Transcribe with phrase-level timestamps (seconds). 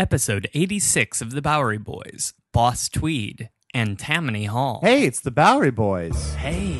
[0.00, 4.80] Episode 86 of The Bowery Boys Boss Tweed and Tammany Hall.
[4.82, 6.32] Hey, it's the Bowery Boys.
[6.36, 6.78] Hey.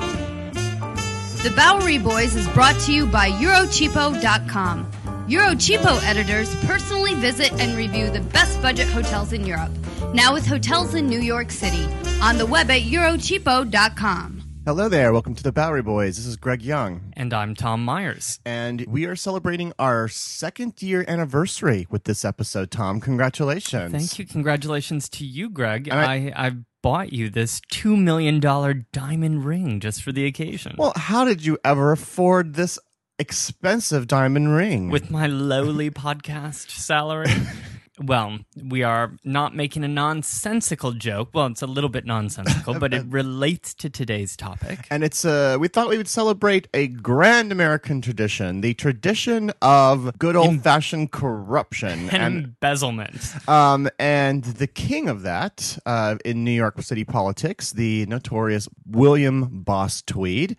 [1.43, 4.91] The Bowery Boys is brought to you by Eurocheapo.com.
[5.29, 9.71] Eurocheapo editors personally visit and review the best budget hotels in Europe,
[10.15, 11.85] now with hotels in New York City,
[12.23, 14.40] on the web at Eurocheapo.com.
[14.71, 15.13] Hello there.
[15.13, 16.17] Welcome to the Bowery Boys.
[16.17, 17.13] This is Greg Young.
[17.15, 18.39] And I'm Tom Myers.
[18.47, 23.01] And we are celebrating our second year anniversary with this episode, Tom.
[23.01, 23.91] Congratulations.
[23.91, 24.27] Thank you.
[24.27, 25.89] Congratulations to you, Greg.
[25.89, 28.39] And I, I, bought you this $2 million
[28.93, 30.77] diamond ring just for the occasion.
[30.79, 32.79] Well, how did you ever afford this
[33.19, 34.89] expensive diamond ring?
[34.89, 37.33] with my lowly podcast salary.
[38.03, 41.31] Well, we are not making a nonsensical joke.
[41.35, 44.87] Well, it's a little bit nonsensical, but it relates to today's topic.
[44.91, 50.19] and it's uh we thought we would celebrate a grand American tradition, the tradition of
[50.19, 52.09] good old fashioned corruption.
[52.21, 53.49] And embezzlement.
[53.49, 59.63] Um, and the king of that uh, in New York City politics, the notorious William
[59.63, 60.57] Boss Tweed.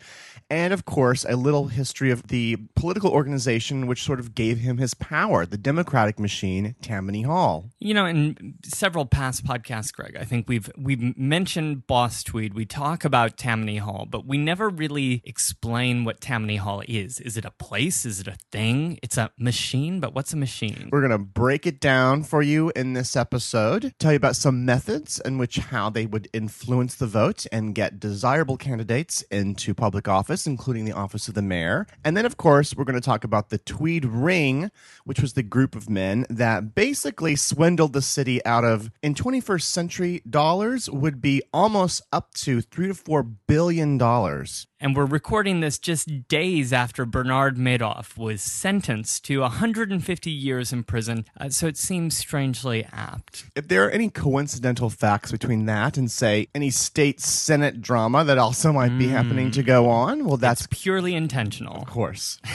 [0.52, 4.80] And of course, a little history of the political organization which sort of gave him
[4.80, 7.70] his power, the Democratic machine, Tammany Hall.
[7.80, 12.54] You know, in several past podcasts, Greg, I think we've we've mentioned Boss Tweed.
[12.54, 17.22] We talk about Tammany Hall, but we never really explain what Tammany Hall is.
[17.22, 18.06] Is it a place?
[18.06, 19.00] Is it a thing?
[19.02, 20.90] It's a machine, but what's a machine?
[20.92, 24.66] We're going to break it down for you in this episode, tell you about some
[24.66, 30.10] methods in which how they would influence the vote and get desirable candidates into public
[30.10, 31.88] office, including the office of the mayor.
[32.04, 34.72] And then, of course, we're going to talk about the Tweed Ring,
[35.06, 39.64] which was the group of men that basically swindled the city out of, in 21st
[39.64, 44.68] century dollars, would be almost up to three to four billion dollars.
[44.84, 50.84] And we're recording this just days after Bernard Madoff was sentenced to 150 years in
[50.84, 53.46] prison, uh, so it seems strangely apt.
[53.56, 58.40] If there are any coincidental facts between that and, say, any state senate drama that
[58.40, 61.82] also might be happening to go on, well, that's It's purely intentional.
[61.82, 62.40] of course.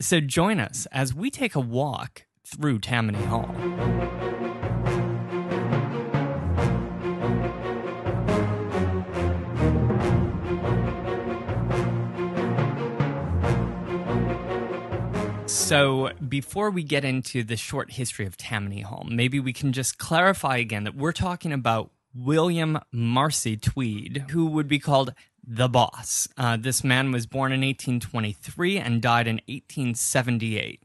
[0.00, 3.52] So join us as we take a walk through Tammany Hall.
[15.46, 19.98] So, before we get into the short history of Tammany Hall, maybe we can just
[19.98, 25.14] clarify again that we're talking about William Marcy Tweed, who would be called
[25.46, 26.28] the boss.
[26.36, 30.82] Uh, this man was born in 1823 and died in 1878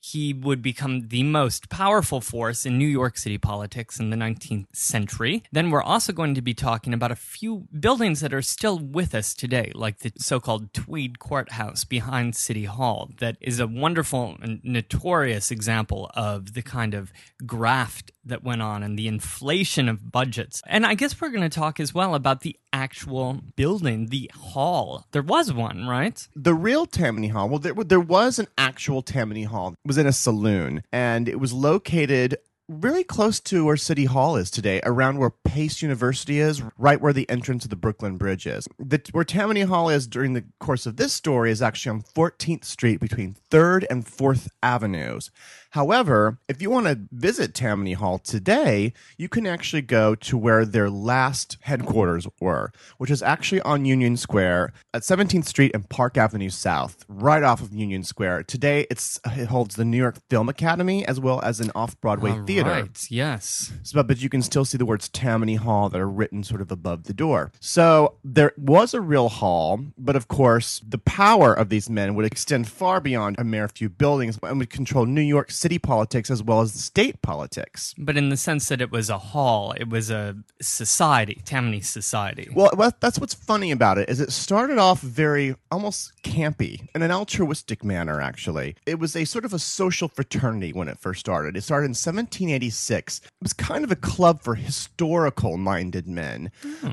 [0.00, 4.66] he would become the most powerful force in New York City politics in the 19th
[4.74, 5.42] century.
[5.52, 9.14] Then we're also going to be talking about a few buildings that are still with
[9.14, 14.36] us today, like the so called Tweed Courthouse behind City Hall, that is a wonderful
[14.40, 17.12] and notorious example of the kind of
[17.46, 20.62] graft that went on and the inflation of budgets.
[20.66, 25.06] And I guess we're going to talk as well about the actual building, the hall.
[25.12, 26.26] There was one, right?
[26.34, 29.74] the real Tammany Hall, well, there, there was an actual Tammany Hall.
[29.88, 32.36] Was in a saloon, and it was located
[32.68, 37.14] really close to where City Hall is today, around where Pace University is, right where
[37.14, 38.68] the entrance to the Brooklyn Bridge is.
[38.78, 42.66] The, where Tammany Hall is during the course of this story is actually on 14th
[42.66, 45.30] Street between 3rd and 4th Avenues.
[45.70, 50.64] However, if you want to visit Tammany Hall today, you can actually go to where
[50.64, 56.16] their last headquarters were, which is actually on Union Square at 17th Street and Park
[56.16, 58.44] Avenue South, right off of Union Square.
[58.44, 62.44] Today, it's it holds the New York Film Academy as well as an off-Broadway Oh,
[62.44, 62.70] theater theater.
[62.82, 63.06] Right.
[63.10, 63.72] Yes.
[63.82, 66.70] So, but you can still see the words Tammany Hall that are written sort of
[66.70, 67.52] above the door.
[67.60, 72.24] So there was a real hall, but of course, the power of these men would
[72.24, 76.42] extend far beyond a mere few buildings and would control New York City politics as
[76.42, 77.94] well as the state politics.
[77.98, 82.48] But in the sense that it was a hall, it was a society, Tammany society.
[82.54, 82.70] Well,
[83.00, 87.84] that's what's funny about it is it started off very almost campy in an altruistic
[87.84, 88.20] manner.
[88.20, 91.56] Actually, it was a sort of a social fraternity when it first started.
[91.56, 93.20] It started in 1786.
[93.24, 96.50] It was kind of a club for historical-minded men.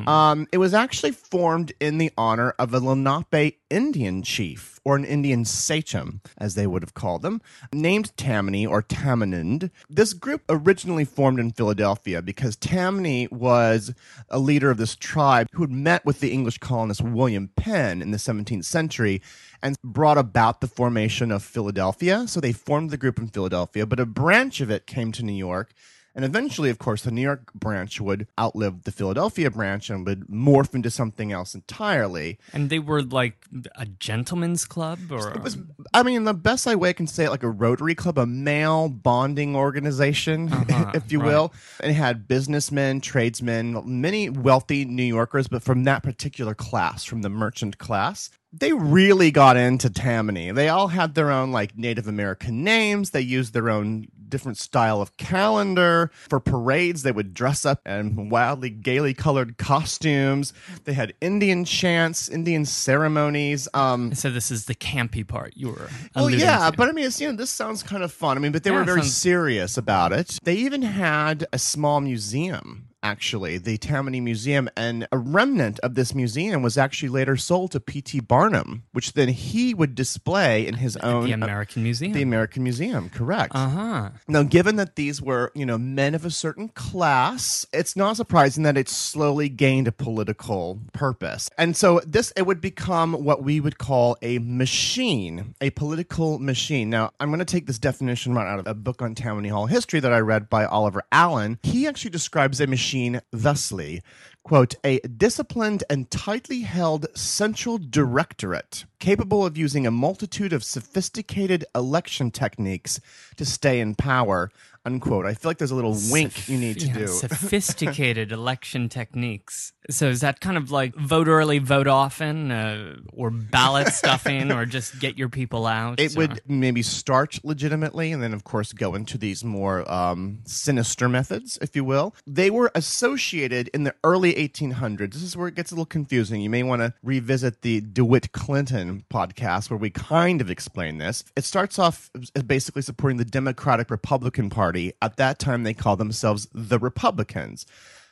[0.07, 5.03] Um, it was actually formed in the honor of a Lenape Indian chief or an
[5.03, 7.41] Indian sachem, as they would have called them,
[7.73, 9.69] named Tammany or Tamanend.
[9.89, 13.93] This group originally formed in Philadelphia because Tammany was
[14.29, 18.11] a leader of this tribe who had met with the English colonist William Penn in
[18.11, 19.21] the 17th century
[19.61, 22.29] and brought about the formation of Philadelphia.
[22.29, 25.33] So they formed the group in Philadelphia, but a branch of it came to New
[25.33, 25.73] York.
[26.15, 30.27] And eventually, of course, the New York branch would outlive the Philadelphia branch and would
[30.27, 32.39] morph into something else entirely.
[32.53, 33.45] And they were like
[33.75, 35.57] a gentleman's club or It was,
[35.93, 38.87] I mean, the best way I can say it, like a Rotary Club, a male
[38.87, 41.53] bonding organization, Uh-huh, if you will.
[41.81, 47.21] And it had businessmen, tradesmen, many wealthy New Yorkers, but from that particular class, from
[47.23, 48.29] the merchant class.
[48.57, 50.51] They really got into Tammany.
[50.51, 53.09] They all had their own like Native American names.
[53.09, 56.11] They used their own different style of calendar.
[56.29, 60.53] For parades, they would dress up in wildly gaily colored costumes.
[60.85, 63.67] They had Indian chants, Indian ceremonies.
[63.73, 66.77] Um, so this is the campy part you were well, yeah, to.
[66.77, 68.37] but I mean, it's you know, this sounds kind of fun.
[68.37, 70.39] I mean, but they Yeah, were very sounds- serious about it.
[70.43, 72.87] They even had a small museum.
[73.05, 77.79] Actually, the Tammany Museum, and a remnant of this museum was actually later sold to
[77.79, 78.21] P.T.
[78.21, 82.13] Barnum, which then he would display in his own the American Museum.
[82.13, 83.11] the American Museum.
[83.11, 83.53] Correct.
[83.53, 84.09] uh-huh.
[84.27, 88.63] Now, given that these were, you know, men of a certain class, it's not surprising
[88.63, 91.47] that it slowly gained a political purpose.
[91.59, 96.89] And so this it would become what we would call a machine, a political machine.
[96.89, 99.67] Now, I'm going to take this definition right out of a book on Tammany Hall
[99.67, 101.59] history that I read by Oliver Allen.
[101.61, 102.94] He actually describes a machine
[103.31, 104.01] thusly
[104.45, 111.65] quote, a disciplined and tightly held central directorate capable of using a multitude of sophisticated
[111.73, 112.99] election techniques
[113.37, 114.51] to stay in power,
[114.85, 115.25] unquote.
[115.25, 117.07] I feel like there's a little wink you need to Yeah, do.
[117.55, 119.71] sophisticated election techniques.
[119.89, 124.65] So is that kind of like vote early, vote often, uh, or ballot stuffing, or
[124.65, 125.99] just get your people out?
[125.99, 130.39] It or- would maybe start legitimately and then, of course, go into these more um,
[130.45, 132.15] sinister methods, if you will.
[132.25, 135.13] They were associated in the early 1800s.
[135.13, 136.41] This is where it gets a little confusing.
[136.41, 141.23] You may want to revisit the DeWitt Clinton podcast where we kind of explain this.
[141.35, 142.09] It starts off
[142.47, 144.74] basically supporting the Democratic Republican Party.
[145.01, 147.65] At that time, they called themselves the Republicans.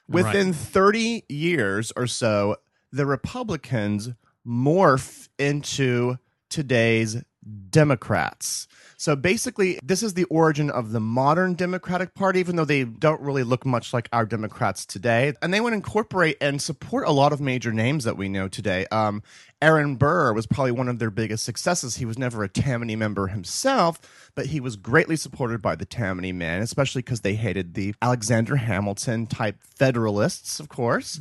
[0.08, 2.58] Within 30 years or so,
[2.92, 4.10] the Republicans
[4.46, 6.18] morph into
[6.50, 7.24] today's
[7.70, 8.68] Democrats.
[8.98, 13.20] So basically, this is the origin of the modern Democratic Party, even though they don't
[13.20, 15.34] really look much like our Democrats today.
[15.42, 18.86] And they would incorporate and support a lot of major names that we know today.
[18.92, 19.22] Um,
[19.64, 21.96] Aaron Burr was probably one of their biggest successes.
[21.96, 23.98] He was never a Tammany member himself,
[24.36, 28.58] but he was greatly supported by the Tammany men, especially because they hated the Alexander
[28.58, 31.18] Hamilton type Federalists, of course.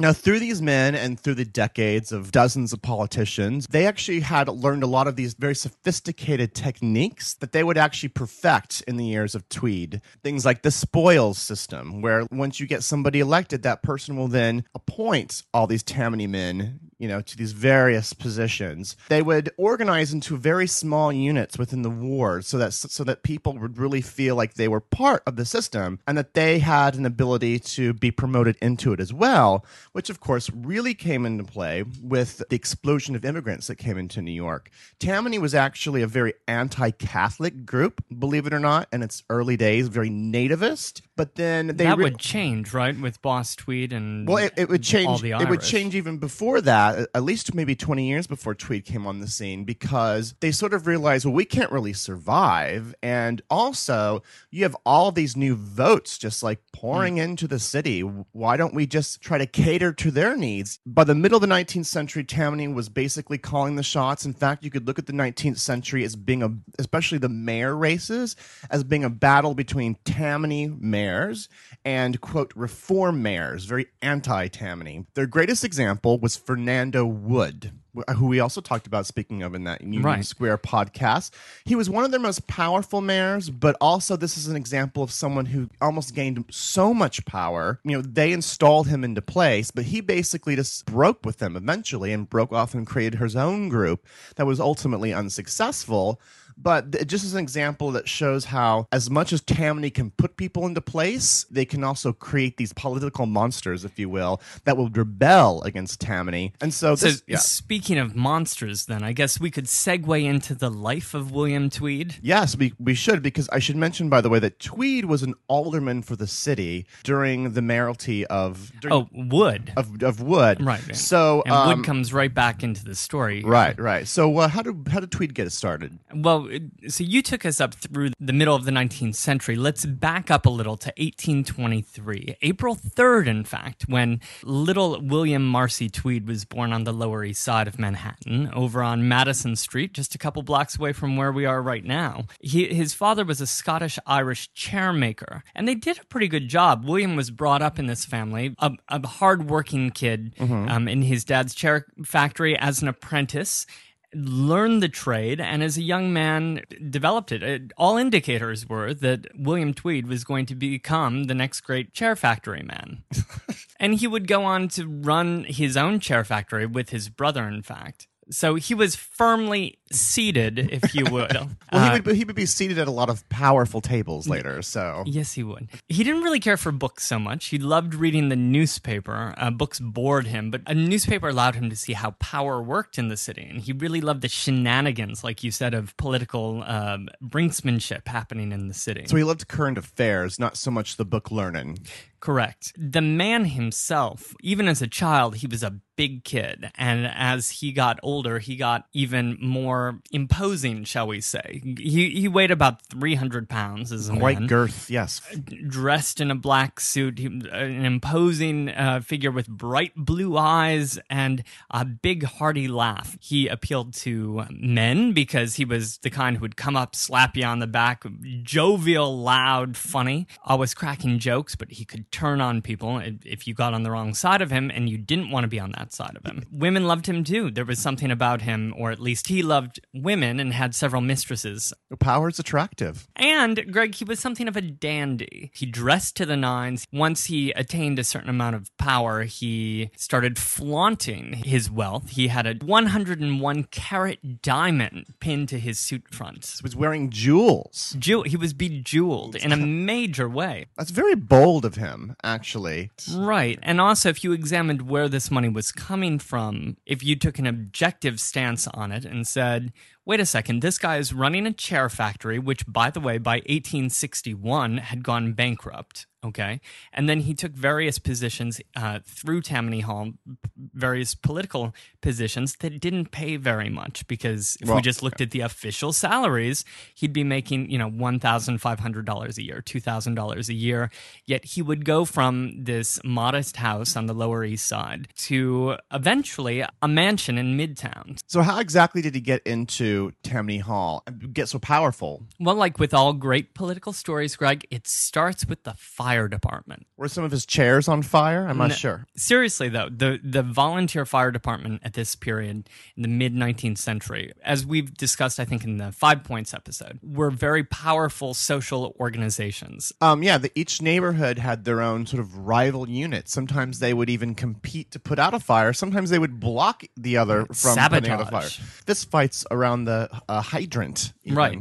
[0.00, 4.48] Now, through these men and through the decades of dozens of politicians, they actually had
[4.48, 9.04] learned a lot of these very sophisticated techniques that they would actually perfect in the
[9.04, 10.00] years of Tweed.
[10.24, 14.64] Things like the spoils system, where once you get somebody elected, that person will then
[14.74, 18.96] appoint all these Tammany men you know, to these various positions.
[19.08, 23.58] They would organize into very small units within the ward so that so that people
[23.58, 27.04] would really feel like they were part of the system and that they had an
[27.04, 31.82] ability to be promoted into it as well, which of course really came into play
[32.00, 34.70] with the explosion of immigrants that came into New York.
[35.00, 39.88] Tammany was actually a very anti-Catholic group, believe it or not, in its early days,
[39.88, 44.38] very nativist, but then they that re- would change, right, with Boss Tweed and well,
[44.38, 45.24] it, it would all change.
[45.24, 49.20] It would change even before that, at least maybe 20 years before Tweed came on
[49.20, 52.94] the scene, because they sort of realized, well, we can't really survive.
[53.02, 57.22] And also, you have all these new votes just like pouring mm.
[57.22, 58.00] into the city.
[58.00, 60.80] Why don't we just try to cater to their needs?
[60.86, 64.24] By the middle of the 19th century, Tammany was basically calling the shots.
[64.24, 67.76] In fact, you could look at the 19th century as being a, especially the mayor
[67.76, 68.36] races,
[68.70, 71.48] as being a battle between Tammany mayors
[71.84, 75.06] and, quote, reform mayors, very anti Tammany.
[75.14, 77.70] Their greatest example was Fernand Orlando Wood,
[78.16, 80.24] who we also talked about, speaking of in that Union Right.
[80.24, 81.30] Square podcast.
[81.64, 85.12] He was one of their most powerful mayors, but also this is an example of
[85.12, 87.78] someone who almost gained so much power.
[87.84, 92.12] You know, they installed him into place, but he basically just broke with them eventually
[92.12, 96.20] and broke off and created his own group that was ultimately unsuccessful.
[96.62, 100.36] But th- just as an example that shows how, as much as Tammany can put
[100.36, 104.88] people into place, they can also create these political monsters, if you will, that will
[104.90, 106.52] rebel against Tammany.
[106.60, 107.38] And so, So, yeah.
[107.38, 112.16] speaking of monsters, then I guess we could segue into the life of William Tweed.
[112.22, 115.34] Yes, we, we should, because I should mention, by the way, that Tweed was an
[115.48, 119.72] alderman for the city during the mayoralty of Oh, Wood.
[119.76, 120.62] of, of Wood.
[120.62, 120.86] Right.
[120.86, 120.96] right.
[120.96, 123.42] So, and um, Wood comes right back into the story.
[123.42, 124.06] right, right.
[124.06, 125.98] So, uh, how did how did Tweed get started?
[126.14, 126.48] Well,
[126.88, 129.56] so you took us up through the middle of the 19th century.
[129.56, 132.36] Let's back up a little to 1823.
[132.42, 137.42] April 3rd, in fact, when little William Marcy Tweed was born on the Lower East
[137.42, 141.44] Side of Manhattan, over on Madison Street, just a couple blocks away from where we
[141.44, 142.26] are right now.
[142.40, 146.84] He, his father was a Scottish Irish chairmaker, and they did a pretty good job.
[146.84, 150.34] William was brought up in this family, a, a hardworking kid
[150.68, 153.66] um, in his dad's chair factory as an apprentice
[154.14, 157.42] learned the trade and as a young man developed it.
[157.42, 157.72] it.
[157.76, 162.62] All indicators were that William Tweed was going to become the next great chair factory
[162.62, 163.04] man.
[163.80, 167.62] and he would go on to run his own chair factory with his brother, in
[167.62, 168.06] fact.
[168.30, 171.32] So he was firmly seated, if you would.
[171.42, 174.60] Well, Uh, he would he would be seated at a lot of powerful tables later.
[174.62, 175.68] So, Yes, he would.
[175.88, 177.46] He didn't really care for books so much.
[177.46, 179.34] He loved reading the newspaper.
[179.36, 183.08] Uh, books bored him, but a newspaper allowed him to see how power worked in
[183.08, 183.42] the city.
[183.48, 188.68] And he really loved the shenanigans, like you said, of political um, brinksmanship happening in
[188.68, 189.04] the city.
[189.06, 191.78] so he loved current affairs, not so much the book learning.
[192.20, 192.72] Correct.
[192.76, 196.70] The man himself, even as a child, he was a big kid.
[196.76, 201.60] And as he got older, he got even more imposing, shall we say.
[201.78, 204.48] He, he weighed about 300 pounds as a Quite man.
[204.48, 205.20] girth, yes.
[205.68, 211.84] dressed in a black suit, an imposing uh, figure with bright blue eyes and a
[211.84, 213.16] big hearty laugh.
[213.20, 217.44] He appealed to men because he was the kind who would come up, slap you
[217.44, 218.04] on the back,
[218.42, 223.54] jovial, loud, funny, always cracking jokes, but he could turn on people if- if you
[223.54, 225.91] got on the wrong side of him and you didn't want to be on that
[225.92, 226.44] side of him.
[226.50, 227.50] Women loved him too.
[227.50, 231.72] There was something about him, or at least he loved women and had several mistresses
[232.00, 233.08] Power's attractive.
[233.16, 235.50] and Greg, he was something of a dandy.
[235.54, 236.86] He dressed to the nines.
[236.92, 242.10] Once he attained a certain amount of power, he started flaunting his wealth.
[242.10, 246.46] He had a 101 carat diamond pinned to his suit front.
[246.58, 247.96] He was wearing jewels.
[247.98, 249.56] Jewel, he was bejeweled in a
[249.92, 250.66] major way.
[250.76, 252.90] That's very bold of him, actually.
[253.14, 253.58] Right.
[253.62, 257.46] And also, if you examined where this money was coming from, if you took an
[257.46, 259.72] objective stance on it and said,
[260.04, 263.36] wait a second, this guy is running a chair factory, which, by the way, by
[263.46, 266.06] 1861 had gone bankrupt.
[266.24, 266.60] Okay.
[266.92, 270.12] And then he took various positions uh, through Tammany Hall,
[270.56, 275.40] various political positions that didn't pay very much because if we just looked at the
[275.40, 280.90] official salaries, he'd be making, you know, $1,500 a year, $2,000 a year.
[281.26, 286.64] Yet he would go from this modest house on the Lower East Side to eventually
[286.80, 288.20] a mansion in Midtown.
[288.28, 289.91] So, how exactly did he get into
[290.22, 292.22] Tammany Hall and get so powerful?
[292.40, 296.86] Well, like with all great political stories, Greg, it starts with the fire department.
[296.96, 298.46] Were some of his chairs on fire?
[298.48, 298.74] I'm not No.
[298.74, 299.06] sure.
[299.16, 304.32] Seriously, though, the, the volunteer fire department at this period in the mid 19th century,
[304.44, 309.92] as we've discussed, I think, in the Five Points episode, were very powerful social organizations.
[310.00, 313.28] Um, yeah, the, each neighborhood had their own sort of rival unit.
[313.28, 315.72] Sometimes they would even compete to put out a fire.
[315.72, 318.48] Sometimes they would block the other from putting out a fire.
[318.86, 321.12] This fight's around the uh, hydrant.
[321.24, 321.36] even.
[321.36, 321.58] Right.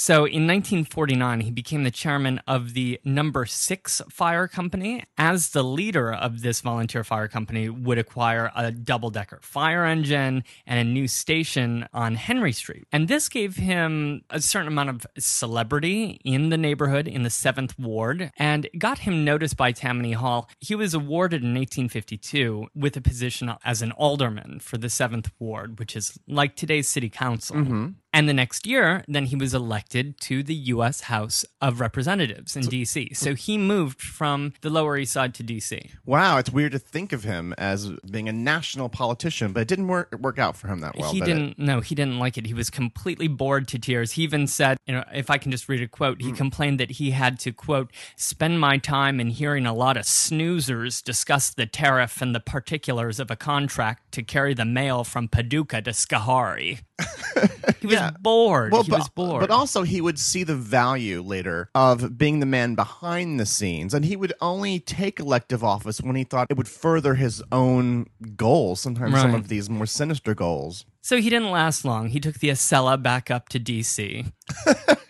[0.00, 5.02] So in 1949, he became the chairman of the Number Six Fire Company.
[5.18, 10.78] As the leader of this volunteer fire company, would acquire a double-decker fire engine and
[10.78, 12.86] a new station on Henry Street.
[12.92, 17.76] And this gave him a certain amount of celebrity in the neighborhood in the Seventh
[17.76, 20.48] Ward, and got him noticed by Tammany Hall.
[20.60, 25.80] He was awarded in 1852 with a position as an alderman for the Seventh Ward,
[25.80, 27.56] which is like today's city council.
[27.56, 31.02] And And the next year, then he was elected to the U.S.
[31.02, 33.14] House of Representatives in D.C.
[33.14, 35.92] So he moved from the Lower East Side to D.C.
[36.04, 39.86] Wow, it's weird to think of him as being a national politician, but it didn't
[39.86, 41.12] work work out for him that well.
[41.12, 41.34] he did it?
[41.34, 41.58] didn't.
[41.60, 42.46] No, he didn't like it.
[42.46, 44.10] He was completely bored to tears.
[44.10, 46.34] He even said, you know, if I can just read a quote, he hmm.
[46.34, 51.04] complained that he had to quote spend my time in hearing a lot of snoozers
[51.04, 55.82] discuss the tariff and the particulars of a contract to carry the mail from Paducah
[55.82, 56.80] to Schoharie.
[57.80, 58.07] he was Yeah.
[58.20, 58.72] Bored.
[58.72, 59.40] he but, was bored.
[59.40, 63.94] but also he would see the value later of being the man behind the scenes,
[63.94, 68.06] and he would only take elective office when he thought it would further his own
[68.36, 68.80] goals.
[68.80, 70.84] Sometimes some of these more sinister goals.
[71.00, 72.08] So he didn't last long.
[72.08, 74.30] He took the Acela back up to DC.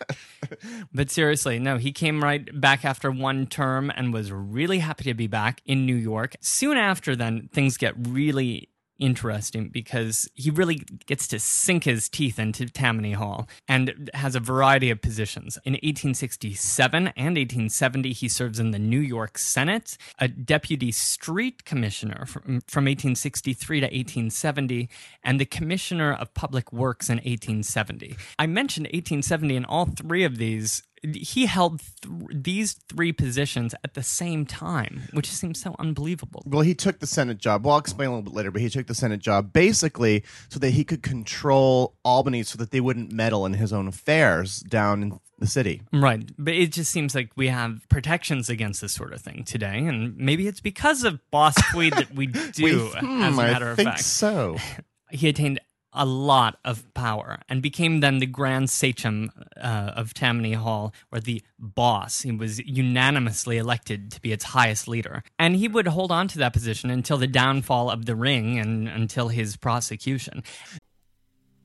[0.92, 5.14] but seriously, no, he came right back after one term and was really happy to
[5.14, 6.36] be back in New York.
[6.40, 12.38] Soon after, then, things get really interesting because he really gets to sink his teeth
[12.38, 15.56] into Tammany Hall and has a variety of positions.
[15.64, 22.26] In 1867 and 1870, he serves in the New York Senate, a deputy street commissioner
[22.26, 24.88] from, from 1863 to 1870,
[25.22, 28.16] and the commissioner of public works in 1870.
[28.38, 33.94] I mentioned 1870, and all three of these he held th- these three positions at
[33.94, 36.42] the same time, which seems so unbelievable.
[36.46, 37.64] Well, he took the Senate job.
[37.64, 40.58] Well, I'll explain a little bit later, but he took the Senate job basically so
[40.58, 45.02] that he could control Albany so that they wouldn't meddle in his own affairs down
[45.02, 45.82] in the city.
[45.92, 46.28] Right.
[46.38, 49.78] But it just seems like we have protections against this sort of thing today.
[49.78, 53.68] And maybe it's because of Boss Tweed that we do, We- as a hmm, matter
[53.68, 54.04] I of think fact.
[54.04, 54.56] so.
[55.10, 55.58] He attained
[55.92, 61.20] a lot of power and became then the grand sachem uh, of Tammany Hall, or
[61.20, 62.22] the boss.
[62.22, 65.22] He was unanimously elected to be its highest leader.
[65.38, 68.88] And he would hold on to that position until the downfall of the ring and
[68.88, 70.42] until his prosecution.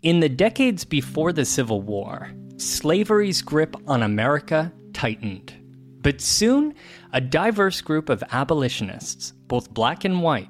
[0.01, 5.53] In the decades before the Civil War, slavery's grip on America tightened.
[6.01, 6.75] But soon,
[7.13, 10.49] a diverse group of abolitionists, both black and white,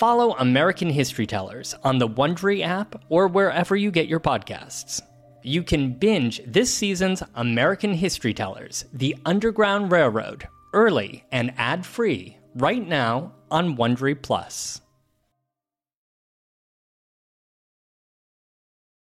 [0.00, 5.02] Follow American History Tellers on the Wondery app or wherever you get your podcasts.
[5.42, 12.88] You can binge this season's American History Tellers, The Underground Railroad, early and ad-free right
[12.88, 14.80] now on Wondery Plus.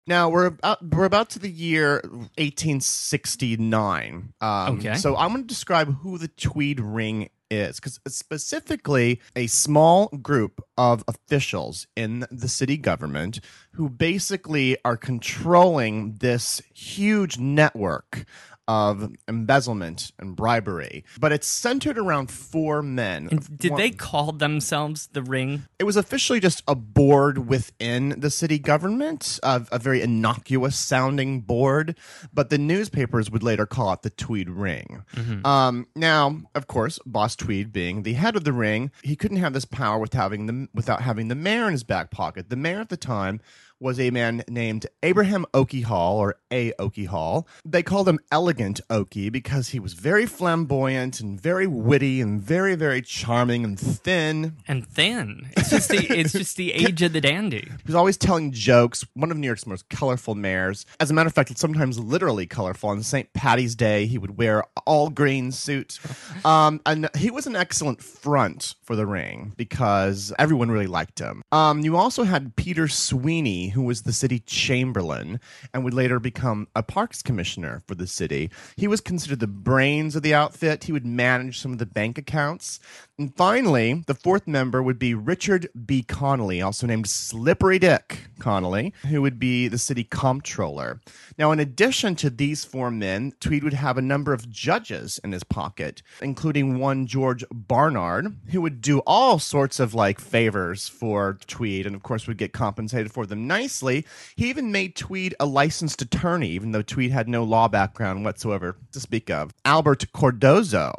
[0.07, 2.03] Now we're about we're about to the year
[2.37, 4.35] 1869.
[4.43, 4.97] Um, Okay.
[4.97, 10.61] So I'm going to describe who the Tweed Ring is, because specifically a small group
[10.77, 13.41] of officials in the city government
[13.73, 18.25] who basically are controlling this huge network
[18.67, 21.05] of embezzlement and bribery.
[21.19, 23.29] But it's centered around four men.
[23.31, 25.65] And did One- they call themselves the Ring?
[25.79, 31.41] it was officially just a board within the city government, a, a very innocuous sounding
[31.41, 31.97] board,
[32.33, 35.05] but the newspapers would later call it the Tweed Ring.
[35.45, 39.53] Um, now, of course, Boss Tweed being the head of the ring, he couldn't have
[39.53, 42.49] this power without having the, without having the mayor in his back pocket.
[42.51, 43.41] The mayor at the time
[43.81, 46.73] was a man named Abraham Oakey Hall, or A.
[46.79, 47.47] Oakey Hall.
[47.65, 52.75] They called him Elegant Oakey because he was very flamboyant and very witty and very,
[52.75, 54.57] very charming and thin.
[54.67, 55.49] And thin.
[55.57, 57.67] It's just the it's just the age of the dandy.
[57.69, 59.05] He was always telling jokes.
[59.15, 60.87] One of New York's most colorful mayors.
[61.01, 62.91] As a matter of fact, it's sometimes literally colorful.
[62.91, 63.33] On St.
[63.33, 65.99] Patty's Day, he would wear all green suit.
[66.45, 71.43] Um, and he was an excellent front for the ring because everyone really liked him.
[71.53, 75.41] Um, you also had Peter Sweeny, who was the city chamberlain
[75.73, 78.51] and would later become a parks commissioner for the city.
[78.77, 80.85] He was considered the brains of the outfit.
[80.85, 82.81] He would manage some of the bank accounts.
[83.17, 86.03] And finally, the fourth member would be Richard B.
[86.03, 91.01] Connolly, also named Slippery Dick Connolly, who would be the city comptroller.
[91.39, 95.31] Now, in addition to these four men, Tweed would have a number of judges in
[95.31, 101.39] his pocket, including one George Barnard, who would do all sorts of like favors for
[101.47, 104.05] Tweed and, of course, would get compensated for them nicely.
[104.35, 108.77] He even made Tweed a licensed attorney, even though Tweed had no law background whatsoever
[108.91, 109.55] to speak of.
[109.65, 110.93] Albert Cardozo.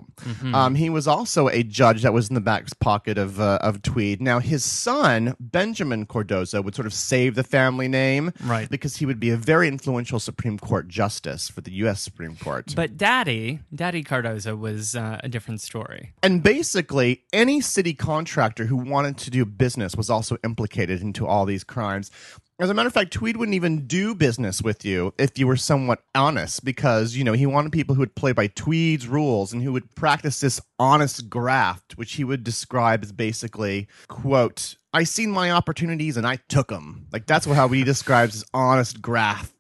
[0.54, 3.82] Um, he was also a judge that was in the back pocket of uh, of
[3.82, 4.22] Tweed.
[4.22, 8.70] Now his son Benjamin Cardozo would sort of save the family name, Right.
[8.70, 12.02] Because he would be a very influential Supreme Court justice for the U.S.
[12.02, 12.74] Supreme Court.
[12.76, 16.14] But Daddy, Daddy Cardozo was uh, a different story.
[16.22, 21.46] And basically, any city contractor who wanted to do business was also implicated into all
[21.46, 22.12] these crimes.
[22.58, 25.58] As a matter of fact, Tweed wouldn't even do business with you if you were
[25.58, 29.62] somewhat honest because, you know, he wanted people who would play by Tweed's rules and
[29.62, 35.32] who would practice this honest graft, which he would describe as basically, quote, I seen
[35.32, 37.08] my opportunities and I took them.
[37.12, 39.54] Like, that's how he describes his honest graft.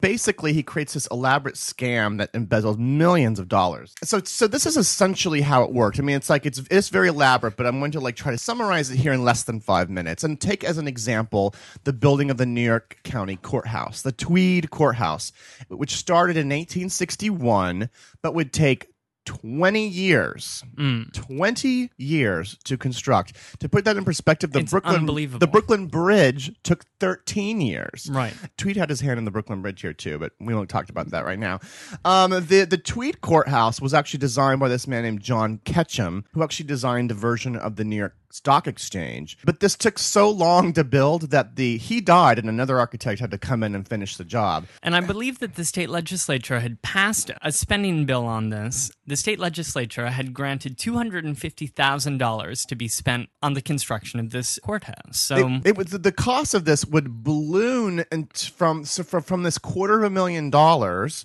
[0.00, 3.94] Basically, he creates this elaborate scam that embezzles millions of dollars.
[4.02, 5.98] So, so this is essentially how it worked.
[5.98, 8.38] I mean, it's like it's it's very elaborate, but I'm going to like try to
[8.38, 11.54] summarize it here in less than five minutes and take as an example
[11.84, 15.32] the building of the New York County Courthouse, the Tweed Courthouse,
[15.68, 17.88] which started in 1861,
[18.22, 18.89] but would take
[19.26, 20.64] 20 years
[21.12, 25.06] 20 years to construct to put that in perspective the It's brooklyn
[25.40, 28.34] the brooklyn bridge took 13 years Right.
[28.56, 31.10] Tweed had his hand in the Brooklyn Bridge here too, but we won't talk about
[31.10, 31.60] that right now.
[32.04, 36.42] Um, the the Tweed courthouse was actually designed by this man named John Kellum, who
[36.42, 39.38] actually designed a version of the New York Stock Exchange.
[39.44, 43.30] But this took so long to build that the he died and another architect had
[43.30, 44.66] to come in and finish the job.
[44.82, 48.90] And I believe that the state legislature had passed a spending bill on this.
[49.06, 55.18] The state legislature had granted $250,000 to be spent on the construction of this courthouse.
[55.18, 59.42] So, it, it was the cost of this would balloon and from so from, from
[59.42, 61.24] this quarter of a million dollars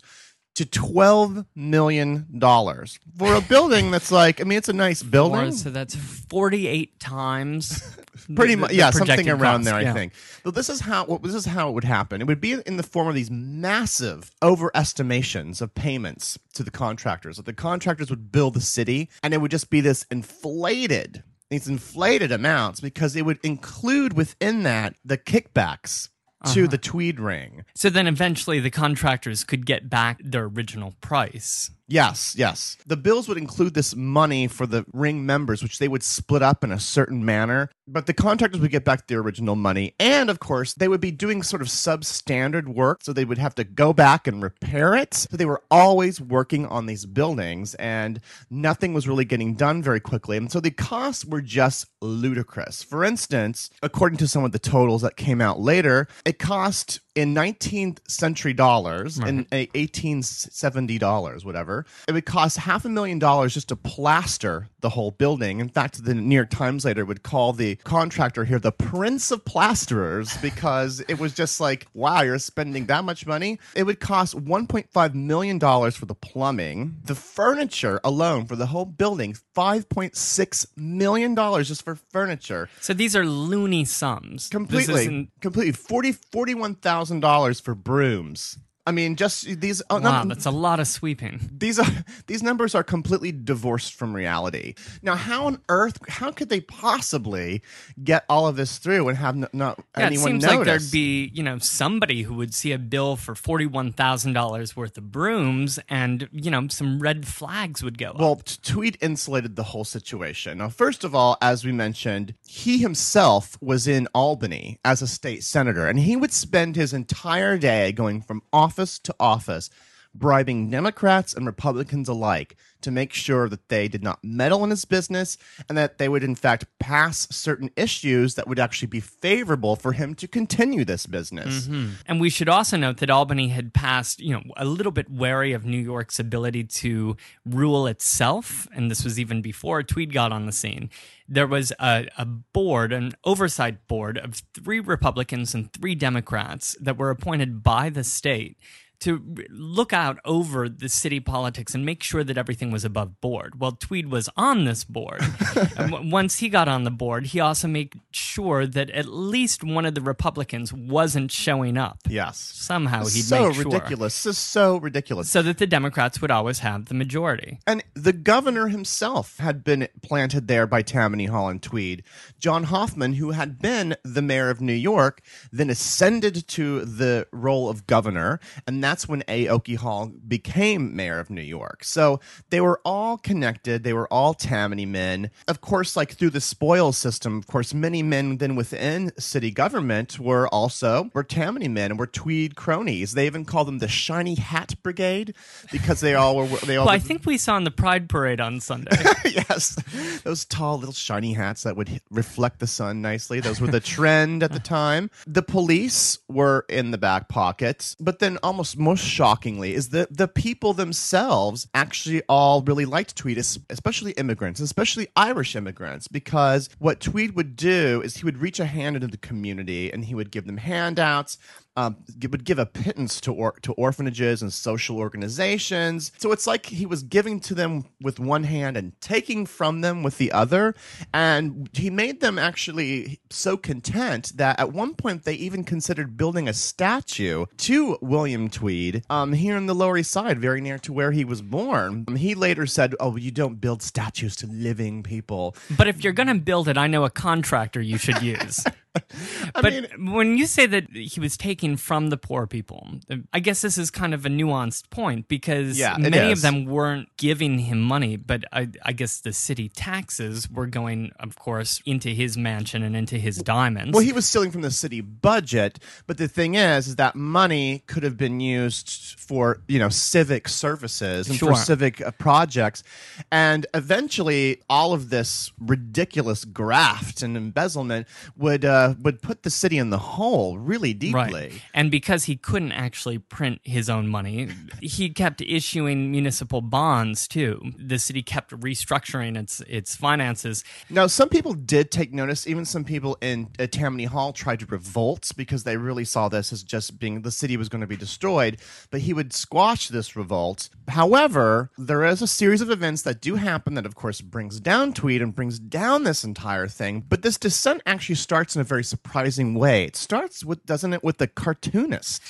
[0.55, 5.39] to twelve million dollars for a building that's like I mean it's a nice building.
[5.39, 7.97] or- so that's 48 times.
[8.35, 9.93] pretty much yeah something around there i yeah.
[9.93, 10.13] think
[10.43, 12.77] but this is how what this is how it would happen it would be in
[12.77, 18.31] the form of these massive overestimations of payments to the contractors that the contractors would
[18.31, 23.25] build the city and it would just be this inflated these inflated amounts because it
[23.25, 26.09] would include within that the kickbacks
[26.53, 26.67] to Uh-huh.
[26.71, 31.71] the tweed ring So then eventually the contractors could get back their original price.
[31.87, 32.77] Yes, yes.
[32.87, 36.63] The bills would include this money for the ring members, which they would split up
[36.63, 37.69] in a certain manner.
[37.87, 39.93] But the contractors would get back their original money.
[39.99, 43.03] And of course, they would be doing sort of substandard work.
[43.03, 45.13] So they would have to go back and repair it.
[45.13, 48.19] So they were always working on these buildings and
[48.49, 50.37] nothing was really getting done very quickly.
[50.37, 52.81] And so the costs were just ludicrous.
[52.81, 57.33] For instance, according to some of the totals that came out later, it cost in
[57.33, 61.74] 19th century dollars in 1870 dollars whatever
[62.07, 65.59] it would cost half a million dollars just to plaster the whole building.
[65.59, 69.43] In fact the new york times later would call the contractor here the prince of
[69.43, 73.59] plasterers because it was just like wow you're spending that much money.
[73.75, 78.85] It would cost 1.5 million dollars for the plumbing the furniture alone for the whole
[78.85, 82.69] building 5.6 million dollars just for furniture.
[82.81, 84.49] So these are loony sums.
[84.49, 88.57] Completely completely 40 41000 dollars for brooms
[88.87, 91.49] i mean just these oh, wow, num- that's a lot of sweeping.
[91.51, 91.85] these are
[92.27, 97.61] these numbers are completely divorced from reality now how on earth how could they possibly
[98.03, 100.91] get all of this through and have n- not Yeah, it seems notice like there'd
[100.91, 105.11] be, you know, somebody who would see a bill for forty-one thousand dollars worth of
[105.11, 108.43] brooms, and you know, some red flags would go Well, up.
[108.63, 110.57] Tweed insulated the whole situation.
[110.59, 115.43] Now, first of all, as we mentioned, he himself was in Albany as a state
[115.43, 118.41] senator, and he would spend his entire day going from
[118.75, 119.69] office to office,
[120.17, 124.85] bribing Democrats and Republicans alike to make sure that they did not meddle in his
[124.85, 129.75] business and that they would, in fact, pass certain issues that would actually be favorable
[129.75, 131.67] for him to continue this business.
[131.67, 131.89] Mm-hmm.
[132.05, 135.51] And we should also note that Albany had passed, you know, a little bit wary
[135.51, 140.45] of New York's ability to rule itself, and this was even before Tweed got on
[140.45, 140.89] the scene.
[141.27, 146.97] There was a, a board, an oversight board of three Republicans and three Democrats that
[146.97, 148.57] were appointed by the state
[149.01, 153.59] to look out over the city politics and make sure that everything was above board.
[153.59, 155.21] Well, Tweed was on this board.
[155.77, 159.85] and once he got on the board, he also made sure that at least one
[159.85, 161.99] of the Republicans wasn't showing up.
[162.07, 162.37] Yes.
[162.37, 163.63] Somehow he'd so make sure.
[163.65, 164.23] ridiculous.
[164.23, 165.29] This is so ridiculous.
[165.29, 167.59] So that the Democrats would always have the majority.
[167.67, 172.03] And the governor himself had been planted there by Tammany Hall and Tweed.
[172.39, 177.69] John Hoffman, who had been the mayor of New York, then ascended to the role
[177.69, 181.83] of governor, and that's when Oakey Hall became mayor of New York.
[181.83, 183.83] So they were all connected.
[183.83, 185.31] They were all Tammany men.
[185.49, 190.17] Of course, like through the spoils system, of course, many men then within city government
[190.17, 193.15] were also were Tammany men and were Tweed cronies.
[193.15, 195.35] They even called them the Shiny Hat Brigade
[195.73, 198.39] because they all were they all Well, I think we saw in the Pride Parade
[198.39, 198.95] on Sunday.
[199.25, 199.75] yes,
[200.23, 203.41] those tall little shiny hats that would reflect the sun nicely.
[203.41, 205.11] Those were the trend at the time.
[205.27, 210.27] The police were in the back pockets, but then almost most shockingly is that the
[210.27, 217.35] people themselves actually all really liked Tweed, especially immigrants, especially Irish immigrants, because what Tweed
[217.35, 220.45] would do is he would reach a hand into the community and he would give
[220.45, 221.37] them handouts
[221.75, 221.97] um,
[222.29, 226.11] would give a pittance to or, to orphanages and social organizations.
[226.17, 230.03] So it's like he was giving to them with one hand and taking from them
[230.03, 230.75] with the other.
[231.13, 236.47] And he made them actually so content that at one point they even considered building
[236.47, 240.93] a statue to William Tweed um, here in the Lower East Side, very near to
[240.93, 242.05] where he was born.
[242.07, 246.13] Um, he later said, "Oh, you don't build statues to living people." but if you're
[246.13, 248.63] going to build it, I know a contractor you should use.
[248.95, 252.87] I but mean, when you say that he was taking from the poor people,
[253.33, 257.09] I guess this is kind of a nuanced point because Yeah, many of them weren't
[257.17, 262.09] giving him money, but I, I guess the city taxes were going, of course, into
[262.09, 263.93] his mansion and into his diamonds.
[263.93, 267.83] Well, he was stealing from the city budget, but the thing is, is that money
[267.87, 271.53] could have been used for you know civic services and Sure.
[271.53, 272.83] for civic uh, projects,
[273.31, 279.77] and eventually, all of this ridiculous graft and embezzlement would uh, would put the city
[279.77, 281.33] in the hole really deeply.
[281.33, 281.61] Right.
[281.73, 284.49] And because he couldn't actually print his own money,
[284.81, 287.71] he kept issuing municipal bonds too.
[287.77, 290.63] The city kept restructuring its its finances.
[290.89, 292.47] Now, some people did take notice.
[292.47, 296.51] Even some people in uh, Tammany Hall tried to revolt because they really saw this
[296.51, 298.57] as just being the city was going to be destroyed.
[298.91, 300.69] But he would squash this revolt.
[300.87, 304.93] However, there is a series of events that do happen that, of course, brings down
[304.93, 307.03] Tweed and brings down this entire thing.
[307.07, 309.85] But this descent actually starts in a very surprising way.
[309.85, 312.21] It starts with, doesn't it, with the cartoonist.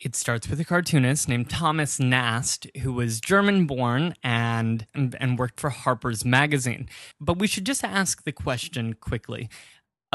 [0.00, 5.38] It starts with a cartoonist named Thomas Nast, who was German born and, and and
[5.38, 6.88] worked for Harper's Magazine.
[7.20, 9.50] But we should just ask the question quickly.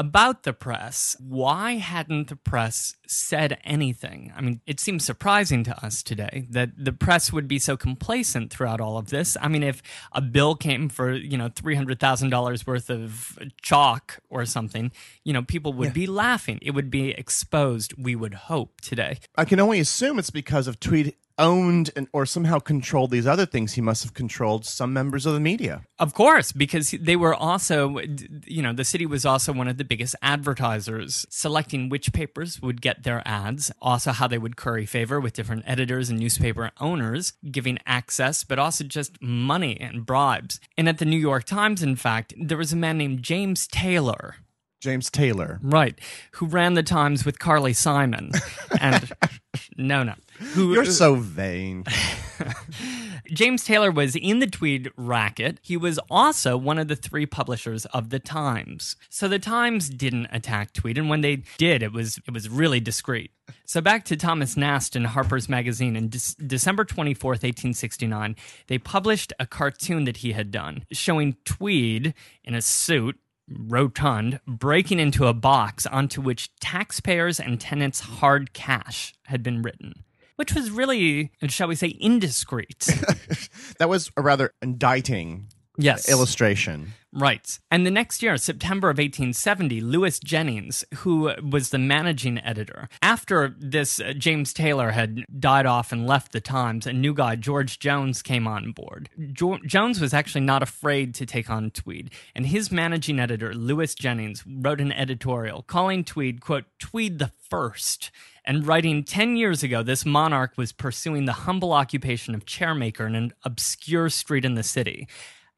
[0.00, 4.32] About the press, why hadn't the press said anything?
[4.34, 8.50] I mean, it seems surprising to us today that the press would be so complacent
[8.50, 9.36] throughout all of this.
[9.42, 9.82] I mean, if
[10.12, 14.90] a bill came for, you know, $300,000 worth of chalk or something,
[15.22, 16.60] you know, people would be laughing.
[16.62, 19.18] It would be exposed, we would hope, today.
[19.36, 23.46] I can only assume it's because of Tweed owned and, or somehow controlled these other
[23.46, 23.72] things.
[23.72, 25.82] He must have controlled some members of the media.
[25.98, 27.98] Of course, because they were also,
[28.46, 32.80] you know, the city was also one of the biggest advertisers, selecting which papers would
[32.80, 37.32] get their ads, also how they would curry favor with different editors and newspaper owners,
[37.50, 40.60] giving access, but also just money and bribes.
[40.76, 44.36] And at the New York Times, in fact, there was a man named James Taylor.
[44.80, 45.58] James Taylor.
[45.62, 45.98] Right,
[46.32, 48.32] who ran the Times with Carly Simon.
[48.80, 49.12] And
[49.76, 50.14] no, no.
[50.40, 51.84] Who, You're so vain.
[53.26, 55.60] James Taylor was in the Tweed racket.
[55.62, 58.96] He was also one of the three publishers of the Times.
[59.08, 62.80] So the Times didn't attack Tweed, and when they did, it was it was really
[62.80, 63.30] discreet.
[63.64, 68.34] So back to Thomas Nast in Harper's Magazine in Dec- December 24th, 1869,
[68.66, 73.18] they published a cartoon that he had done showing Tweed in a suit
[73.50, 80.04] rotund, breaking into a box onto which taxpayers and tenants' hard cash had been written,
[80.40, 82.88] which was really, shall we say, indiscreet.
[83.78, 86.08] That was a rather indicting yes.
[86.08, 86.94] illustration.
[87.12, 87.58] Right.
[87.70, 93.54] And the next year, September of 1870, Louis Jennings, who was the managing editor, after
[93.58, 97.78] this, uh, James Taylor had died off and left the Times, a new guy, George
[97.78, 99.10] Jones, came on board.
[99.32, 103.94] Jo- Jones was actually not afraid to take on Tweed, and his managing editor, Louis
[103.94, 108.12] Jennings, wrote an editorial calling Tweed, quote, Tweed the First.
[108.44, 113.14] And writing 10 years ago, this monarch was pursuing the humble occupation of chairmaker in
[113.14, 115.06] an obscure street in the city.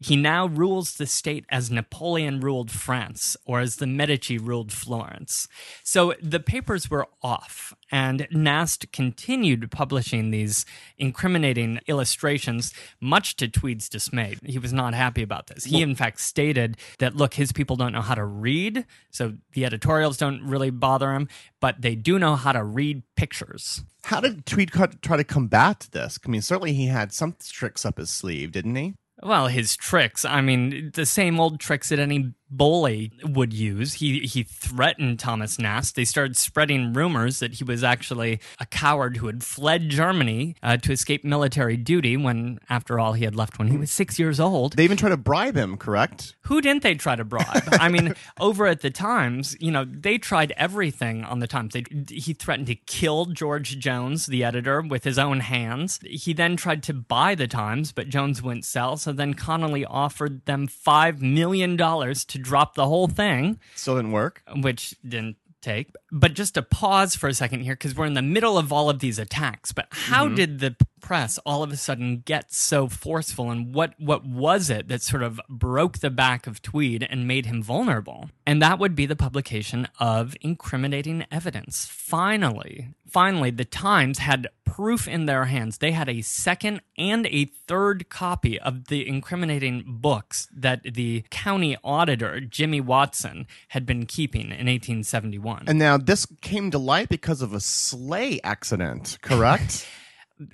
[0.05, 5.49] He now rules the state as Napoleon ruled France or as the Medici ruled Florence.
[5.83, 10.65] So the papers were off, and Nast continued publishing these
[10.99, 14.37] incriminating illustrations, much to Tweed's dismay.
[14.45, 15.65] He was not happy about this.
[15.65, 19.65] He, in fact, stated that, look, his people don't know how to read, so the
[19.65, 21.29] editorials don't really bother him,
[21.61, 23.85] but they do know how to read pictures.
[24.05, 26.19] How did Tweed try to combat this?
[26.27, 28.95] I mean, certainly he had some tricks up his sleeve, didn't he?
[29.23, 30.25] Well, his tricks.
[30.25, 33.95] I mean, the same old tricks that any bully would use.
[33.95, 35.97] He he threatened Thomas Nast.
[35.97, 40.77] They started spreading rumors that he was actually a coward who had fled Germany uh,
[40.79, 42.17] to escape military duty.
[42.17, 44.75] When, after all, he had left when he was six years old.
[44.75, 46.35] They even tried to bribe him, correct?
[46.43, 47.63] Who didn't they try to bribe?
[47.73, 51.73] I mean, over at the Times, you know, they tried everything on the Times.
[51.73, 55.99] They, he threatened to kill George Jones, the editor, with his own hands.
[56.05, 58.97] He then tried to buy the Times, but Jones wouldn't sell.
[58.97, 64.13] So then Connolly offered them five million dollars to drop the whole thing, Still didn't
[64.13, 64.43] work.
[64.57, 65.95] which didn't take.
[66.11, 68.91] But just to pause for a second here, because we're in the middle of all
[68.91, 69.73] of these attacks.
[69.73, 70.35] But how mm-hmm.
[70.35, 70.77] did the
[71.13, 75.23] press all of a sudden get so forceful, and what what was it that sort
[75.23, 78.31] of broke the back of Tweed and made him vulnerable?
[78.47, 81.85] And that would be the publication of incriminating evidence.
[81.85, 85.77] Finally, finally, the Times had proof in their hands.
[85.77, 91.77] They had a second and a third copy of the incriminating books that the county
[91.85, 95.65] auditor, Jimmy Watson, had been keeping in 1871.
[95.67, 99.87] And now this came to light because of a sleigh accident, correct?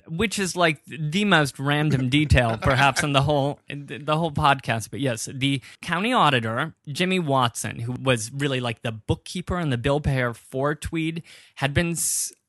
[0.07, 4.99] which is like the most random detail perhaps in the whole the whole podcast but
[4.99, 9.99] yes the county auditor jimmy watson who was really like the bookkeeper and the bill
[9.99, 11.23] payer for tweed
[11.55, 11.95] had been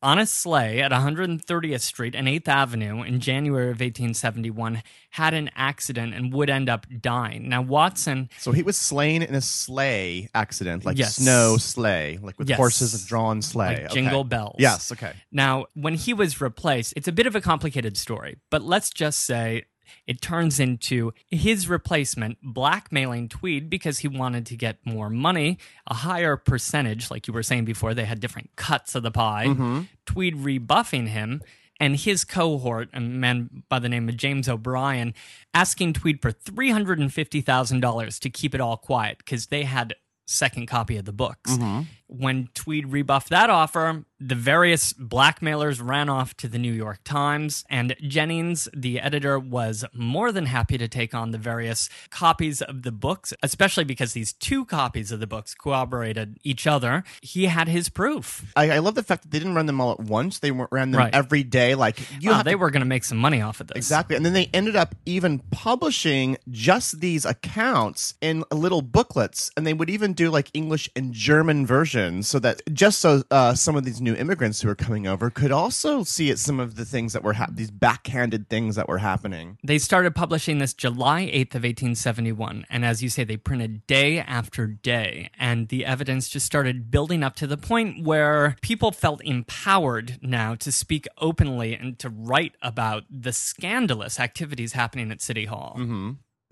[0.02, 6.14] a sleigh at 130th street and 8th avenue in january of 1871 had an accident
[6.14, 10.84] and would end up dying now watson so he was slain in a sleigh accident,
[10.84, 11.16] like Yes.
[11.16, 12.56] snow sleigh, like with Yes.
[12.56, 13.82] horses drawn sleigh.
[13.82, 14.28] Like jingle okay.
[14.28, 14.56] bells.
[14.58, 15.12] Yes, okay.
[15.30, 19.20] Now, when he was replaced, it's a bit of a complicated story, but let's just
[19.20, 19.64] say
[20.06, 25.94] it turns into his replacement blackmailing Tweed because he wanted to get more money, a
[25.94, 29.46] higher percentage, like you were saying before, they had different cuts of the pie.
[29.48, 29.82] Mm-hmm.
[30.06, 31.42] Tweed rebuffing him.
[31.82, 35.14] And his cohort, a man by the name of James O'Brien,
[35.54, 39.94] asking Tweed for $350,000 to keep it all quiet because they had
[40.26, 41.52] second copy of the books.
[41.52, 41.82] Mm-hmm.
[42.12, 47.64] When Tweed rebuffed that offer, the various blackmailers ran off to the New York Times,
[47.70, 52.82] and Jennings, the editor, was more than happy to take on the various copies of
[52.82, 57.04] the books, especially because these two copies of the books corroborated each other.
[57.22, 58.52] He had his proof.
[58.56, 60.40] I, I love the fact that they didn't run them all at once.
[60.40, 61.14] They weren't- ran them Right.
[61.14, 61.76] every day.
[61.76, 63.76] Like you uh, have they to- were going to make some money off of this.
[63.76, 64.16] Exactly.
[64.16, 69.50] And then they ended up even publishing just these accounts in little booklets.
[69.56, 73.54] And they would even do like English and German versions so that just so uh,
[73.54, 76.76] some of these new immigrants who are coming over could also see it, some of
[76.76, 79.58] the things that were hap these backhanded things that were happening.
[79.64, 84.18] They started publishing this July 8th of 1871 and as you say they printed day
[84.18, 89.22] after day and the evidence just started building up to the point where people felt
[89.24, 95.44] empowered now to speak openly and to write about the scandalous activities happening at City
[95.46, 95.74] Hall.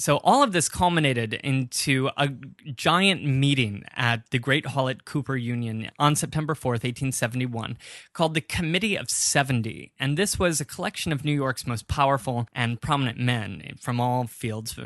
[0.01, 5.37] So all of this culminated into a giant meeting at the Great Hall at Cooper
[5.37, 7.77] Union on September 4th, 1871,
[8.13, 9.91] called the Committee of 70.
[9.99, 14.29] And this was a collection of New York's most powerful and prominent men from all
[14.29, 14.79] fields,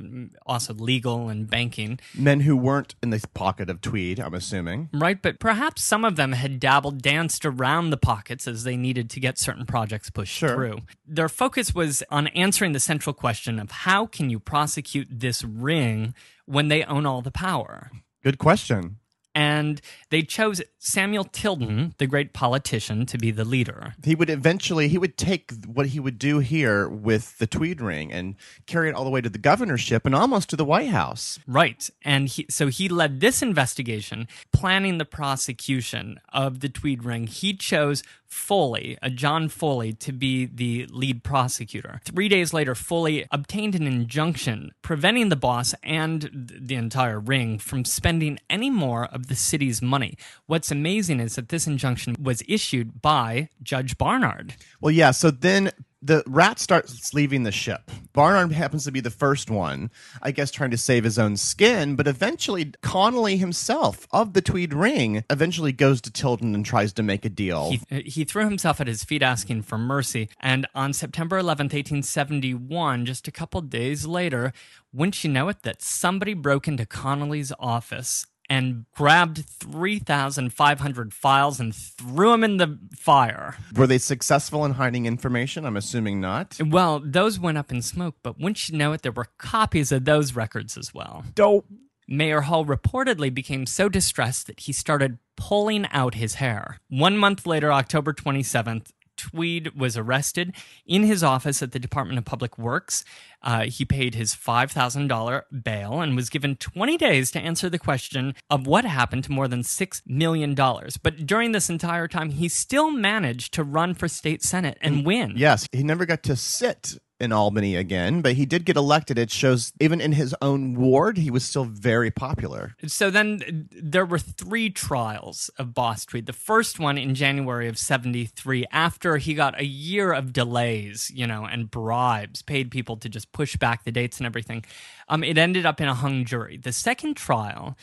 [0.47, 2.01] also legal and banking.
[2.15, 4.89] Men who weren't in the pocket of Tweed, I'm assuming.
[4.95, 9.11] Right, but perhaps some of them had dabbled, danced around the pockets as they needed
[9.11, 10.55] to get certain projects pushed Sure.
[10.55, 10.79] through.
[11.07, 16.15] Their focus was on answering the central question of how can you prosecute this ring
[16.47, 17.91] when they own all the power?
[18.23, 18.99] Good question.
[19.35, 23.95] And they chose Samuel Tilden, the great politician, to be the leader.
[24.05, 28.13] He would eventually he would take what he would do here with the Tweed ring
[28.13, 28.35] and
[28.67, 31.39] carry it all the way to the governorship and almost to the White House.
[31.47, 31.89] Right.
[32.05, 37.27] And he, so he led this investigation, planning the prosecution of the Tweed Ring.
[37.27, 42.01] He chose Foley, a John Foley, to be the lead prosecutor.
[42.05, 47.85] Three days later, Foley obtained an injunction preventing the boss and the entire ring from
[47.85, 50.17] spending any more of the city's money.
[50.47, 54.55] What's amazing is that this injunction was issued by Judge Barnard.
[54.81, 55.11] Well, yeah.
[55.11, 55.71] So then
[56.03, 57.91] the rat starts leaving the ship.
[58.13, 61.95] Barnard happens to be the first one, I guess, trying to save his own skin.
[61.95, 67.03] But eventually, Connolly himself of the Tweed Ring eventually goes to Tilden and tries to
[67.03, 67.71] make a deal.
[67.71, 70.29] He, uh, he threw himself at his feet asking for mercy.
[70.41, 74.53] And on September 11th, 1871, just a couple days later,
[74.93, 81.75] wouldn't you know it, that somebody broke into Connolly's office and grabbed 3,500 files and
[81.75, 83.57] threw them in the fire.
[83.75, 85.65] Were they successful in hiding information?
[85.65, 86.59] I'm assuming not.
[86.63, 90.05] Well, those went up in smoke, but wouldn't you know it, there were copies of
[90.05, 91.25] those records as well.
[91.35, 91.65] Dope.
[92.07, 96.79] Mayor Hall reportedly became so distressed that he started pulling out his hair.
[96.91, 102.25] One month later, October 27th, Tweed was arrested in his office at the Department of
[102.25, 103.05] Public Works.
[103.43, 108.35] Uh, he paid his $5,000 bail and was given 20 days to answer the question
[108.51, 110.55] of what happened to more than $6 million.
[110.55, 115.35] But during this entire time, he still managed to run for state senate and win.
[115.37, 119.17] Yes, he never got to sit in Albany again, but he did get elected.
[119.17, 122.75] It shows even in his own ward, he was still very popular.
[122.87, 126.27] So then there were three trials of Boss Tweed.
[126.27, 131.27] The first one in January of 73, after he got a year of delays, you
[131.27, 134.65] know, and bribes, paid people to just push back the dates and everything.
[135.09, 136.57] Um, it ended up in a hung jury.
[136.57, 137.77] The second trial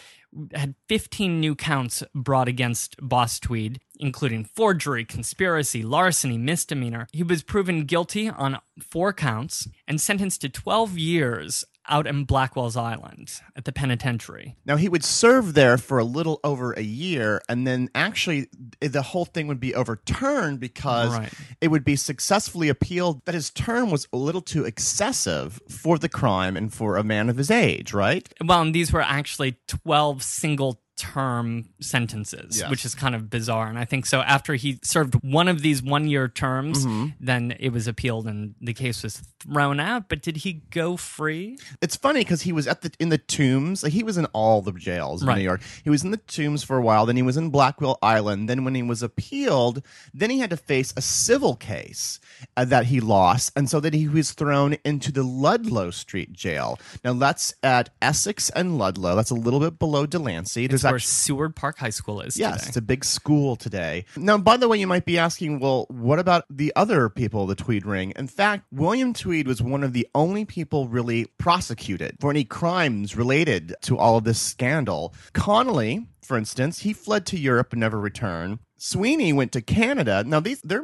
[0.54, 7.08] had 15 new counts brought against Boss Tweed, including forgery, conspiracy, larceny, misdemeanor.
[7.12, 12.78] He was proven guilty on four counts and sentenced to 12 years out in Blackwell's
[12.78, 14.56] Island at the penitentiary.
[14.66, 18.48] Now he would serve there for a little over a year, and then actually
[18.82, 21.34] eh, the whole thing would be overturned because Right.
[21.62, 26.10] it would be successfully appealed that his term was a little too excessive for the
[26.10, 28.28] crime and for a man of his age, right?
[28.44, 32.70] Well, and these were actually 12 single term sentences, Yes.
[32.70, 33.68] which is kind of bizarre.
[33.68, 36.86] And I think so after he served one of these one year terms,
[37.20, 40.10] then it was appealed and the case was thrown out.
[40.10, 41.58] But did he go free?
[41.82, 43.82] It's funny because he was at the in the tombs.
[43.84, 45.38] Like he was in all the jails in Right.
[45.38, 45.62] New York.
[45.84, 47.06] He was in the tombs for a while.
[47.06, 48.50] Then he was in Blackwell Island.
[48.50, 49.82] Then when he was appealed,
[50.14, 52.20] then he had to face a civil case
[52.58, 56.78] uh, that he lost, and so that he was thrown into the Ludlow Street jail.
[57.04, 59.16] Now that's at Essex and Ludlow.
[59.16, 60.68] That's a little bit below Delancey.
[60.68, 62.68] There's Where Seward Park High School is Yes, today.
[62.70, 64.06] it's a big school today.
[64.16, 67.56] Now, by the way, you might be asking, well, what about the other people, the
[67.56, 68.14] Tweed Ring?
[68.16, 73.16] In fact, William Tweed was one of the only people really prosecuted for any crimes
[73.16, 75.14] related to all of this scandal.
[75.34, 78.60] Connolly, for instance, he fled to Europe and never returned.
[78.78, 80.24] Sweeny went to Canada.
[80.26, 80.84] Now these their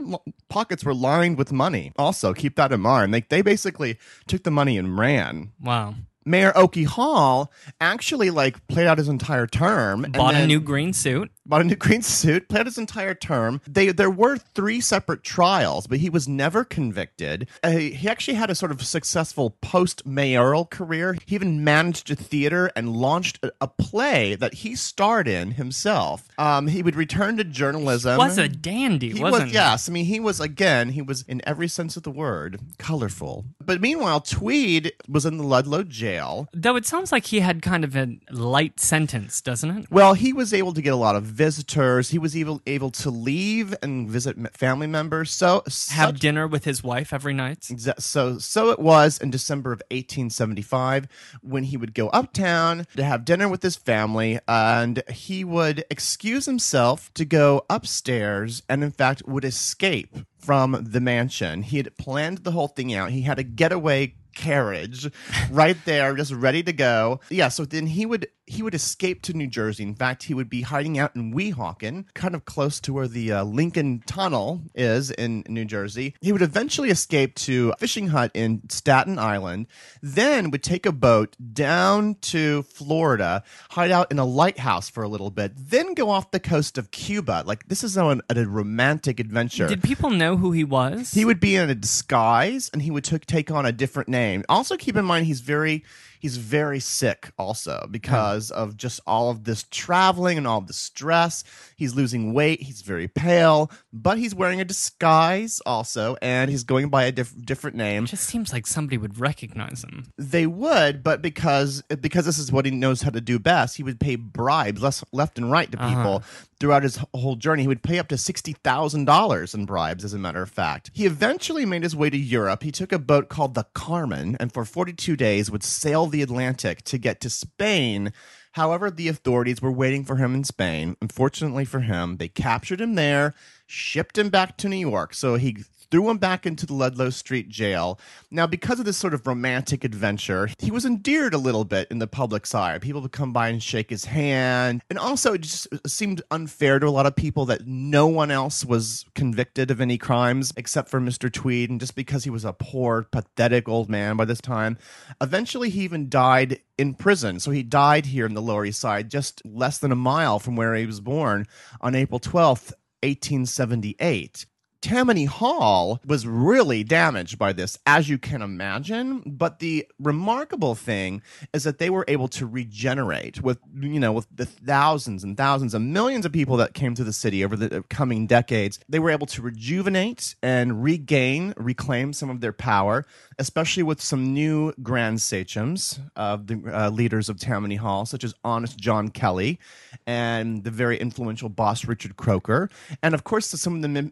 [0.49, 1.93] pockets were lined with money.
[1.97, 3.13] Also, keep that in mind.
[3.13, 3.97] Like they basically
[4.27, 5.51] took the money and ran.
[5.61, 5.95] Wow.
[6.25, 10.05] Mayor Oakey Hall actually like played out his entire term.
[10.09, 11.31] Bought a new green suit.
[11.45, 13.61] Bought a new green suit, played his entire term.
[13.67, 17.47] They there were three separate trials, but he was never convicted.
[17.63, 21.15] Uh, he actually had a sort of successful post mayoral career.
[21.25, 26.27] He even managed a theater and launched a, a play that he starred in himself.
[26.37, 28.13] Um, he would return to journalism.
[28.13, 29.89] He Was a dandy, He wasn't was, yes.
[29.89, 30.89] I mean, he was again.
[30.89, 33.45] He was in every sense of the word colorful.
[33.63, 36.47] But meanwhile, Tweed was in the Ludlow jail.
[36.53, 39.91] Though it sounds like he had kind of a light sentence, doesn't it?
[39.91, 42.09] Well, he was able to get a lot of visitors.
[42.09, 45.31] He was able able to leave and visit family members.
[45.31, 47.69] So Have such- dinner with his wife every night.
[47.99, 51.07] So so it was in December of 1875
[51.41, 56.45] when he would go uptown to have dinner with his family and he would excuse
[56.45, 61.63] himself to go upstairs and in fact would escape from the mansion.
[61.63, 63.11] He had planned the whole thing out.
[63.11, 65.09] He had a getaway carriage
[65.49, 67.19] right there just ready to go.
[67.29, 69.83] Yeah, so then he would he would escape to New Jersey.
[69.83, 73.31] In fact, he would be hiding out in Weehawken, kind of close to where the
[73.31, 76.15] uh, Lincoln Tunnel is in New Jersey.
[76.21, 79.67] He would eventually escape to a fishing hut in Staten Island,
[80.01, 85.07] then would take a boat down to Florida, hide out in a lighthouse for a
[85.07, 87.43] little bit, then go off the coast of Cuba.
[87.45, 89.67] Like this is a, a romantic adventure.
[89.67, 91.11] Did people know who he was?
[91.11, 94.24] He would be in a disguise and he would took take on a different name.
[94.49, 95.83] Also keep in mind he's very
[96.25, 101.43] he's very sick also because of just all of this traveling and all the stress.
[101.75, 106.89] He's losing weight, he's very pale, but he's wearing a disguise also and he's going
[106.89, 108.05] by a diff- different name.
[108.05, 110.11] It just seems like somebody would recognize him.
[110.17, 113.83] They would, but because because this is what he knows how to do best, he
[113.83, 115.89] would pay bribes less, left and right to uh-huh.
[115.89, 116.23] people
[116.59, 117.63] throughout his whole journey.
[117.63, 120.89] He would pay up to sixty thousand dollars in bribes, as a matter of fact.
[120.93, 122.63] He eventually made his way to Europe.
[122.63, 126.21] He took a boat called the Carmen, and for forty two days would sail the
[126.21, 128.13] Atlantic to get to Spain.
[128.53, 130.95] However, the authorities were waiting for him in Spain.
[131.01, 133.33] Unfortunately for him, they captured him there,
[133.67, 135.13] shipped him back to New York.
[135.13, 135.57] So he
[135.91, 137.99] threw him back into the Ludlow Street jail.
[138.31, 141.99] Now, because of this sort of romantic adventure, he was endeared a little bit in
[141.99, 142.77] the public's eye.
[142.79, 144.81] People would come by and shake his hand.
[144.89, 148.65] And also, it just seemed unfair to a lot of people that no one else
[148.65, 151.31] was convicted of any crimes except for Mr.
[151.31, 151.69] Tweed.
[151.69, 154.77] And just because he was a poor, pathetic old man by this time,
[155.21, 157.39] eventually he even died in prison.
[157.39, 160.55] So he died here in the Lower East Side, just less than a mile from
[160.55, 161.47] where he was born
[161.81, 162.73] on April 12th.
[163.03, 164.45] 1878.
[164.85, 169.23] Tammany Hall was really damaged by this, as you can imagine.
[169.25, 171.23] But the remarkable thing
[171.55, 175.73] is that they were able to regenerate with, you know, with the thousands and thousands
[175.73, 178.79] and millions of people that came to the city over the coming decades.
[178.87, 183.07] They were able to rejuvenate and regain, reclaim some of their power,
[183.39, 188.35] especially with some new grand sachems of the uh, leaders of Tammany Hall, such as
[188.43, 189.57] Honest John Kelly
[190.05, 192.69] and the very influential boss Richard Croker,
[193.01, 194.09] and of course some of the ma-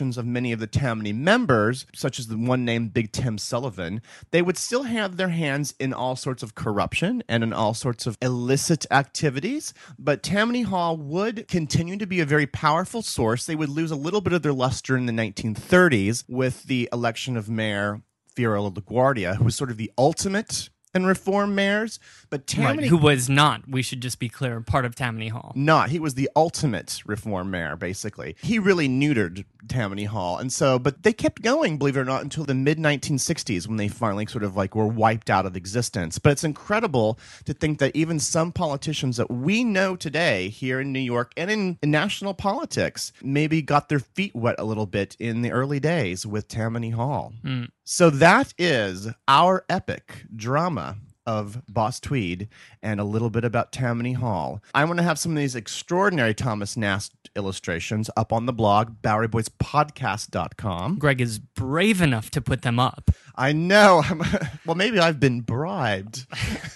[0.00, 4.00] manipulation of many of the Tammany members, such as the one named Big Tim Sullivan,
[4.30, 8.06] they would still have their hands in all sorts of corruption and in all sorts
[8.06, 9.74] of illicit activities.
[9.98, 13.44] But Tammany Hall would continue to be a very powerful source.
[13.44, 17.36] They would lose a little bit of their luster in the 1930s with the election
[17.36, 18.02] of Mayor
[18.34, 21.98] Fiorello LaGuardia, who was sort of the ultimate in reform mayors.
[22.32, 25.52] But Tammany, right, who was not, we should just be clear, part of Tammany Hall.
[25.54, 25.90] Not.
[25.90, 28.36] He was the ultimate reform mayor, basically.
[28.40, 30.38] He really neutered Tammany Hall.
[30.38, 33.76] And so, but they kept going, believe it or not, until the mid 1960s when
[33.76, 36.18] they finally sort of like were wiped out of existence.
[36.18, 40.90] But it's incredible to think that even some politicians that we know today here in
[40.90, 45.18] New York and in, in national politics maybe got their feet wet a little bit
[45.18, 47.34] in the early days with Tammany Hall.
[47.44, 47.68] Mm.
[47.84, 50.96] So that is our epic drama
[51.26, 52.48] of Boss Tweed
[52.82, 54.62] and a little bit about Tammany Hall.
[54.74, 59.02] I want to have some of these extraordinary Thomas Nast illustrations up on the blog,
[59.02, 60.98] BoweryBoysPodcast.com.
[60.98, 63.10] Greg is brave enough to put them up.
[63.34, 64.02] I know.
[64.66, 66.26] well, maybe I've been bribed.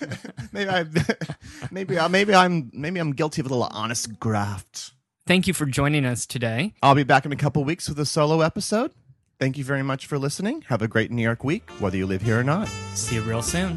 [0.53, 0.86] maybe I
[1.70, 4.92] maybe I, maybe I'm maybe I'm guilty of a little honest graft.
[5.26, 6.74] Thank you for joining us today.
[6.82, 8.92] I'll be back in a couple weeks with a solo episode.
[9.38, 10.62] Thank you very much for listening.
[10.68, 12.68] Have a great New York week, whether you live here or not.
[12.94, 13.76] See you real soon.